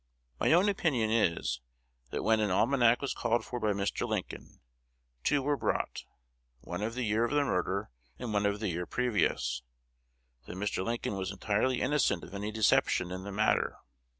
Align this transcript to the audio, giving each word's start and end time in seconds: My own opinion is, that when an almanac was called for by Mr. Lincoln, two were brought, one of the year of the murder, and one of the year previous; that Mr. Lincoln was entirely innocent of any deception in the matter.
My 0.39 0.51
own 0.51 0.67
opinion 0.67 1.11
is, 1.11 1.61
that 2.09 2.23
when 2.23 2.39
an 2.39 2.49
almanac 2.49 3.03
was 3.03 3.13
called 3.13 3.45
for 3.45 3.59
by 3.59 3.67
Mr. 3.71 4.07
Lincoln, 4.09 4.59
two 5.23 5.43
were 5.43 5.55
brought, 5.55 6.05
one 6.61 6.81
of 6.81 6.95
the 6.95 7.03
year 7.03 7.23
of 7.23 7.29
the 7.29 7.43
murder, 7.45 7.91
and 8.17 8.33
one 8.33 8.47
of 8.47 8.59
the 8.59 8.69
year 8.69 8.87
previous; 8.87 9.61
that 10.47 10.55
Mr. 10.57 10.83
Lincoln 10.83 11.17
was 11.17 11.29
entirely 11.29 11.81
innocent 11.81 12.23
of 12.23 12.33
any 12.33 12.51
deception 12.51 13.11
in 13.11 13.25
the 13.25 13.31
matter. 13.31 13.77